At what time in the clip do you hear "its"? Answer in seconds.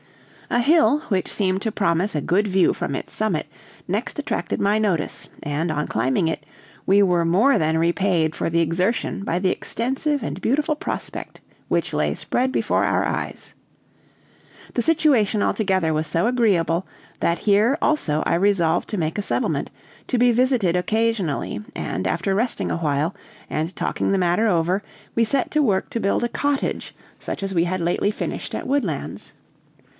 2.93-3.13